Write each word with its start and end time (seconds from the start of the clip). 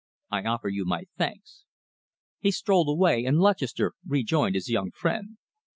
I 0.31 0.41
offer 0.45 0.67
you 0.67 0.83
my 0.83 1.03
thanks." 1.15 1.63
He 2.39 2.49
strolled 2.49 2.89
away, 2.89 3.23
and 3.23 3.37
Lutchester 3.37 3.93
rejoined 4.07 4.55
his 4.55 4.67
young 4.67 4.89
friend. 4.89 5.37